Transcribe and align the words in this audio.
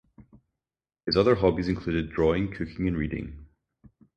His 1.05 1.15
other 1.15 1.35
hobbies 1.35 1.67
include 1.67 2.09
drawing, 2.11 2.51
cooking 2.51 2.87
and 2.87 2.97
reading. 2.97 3.45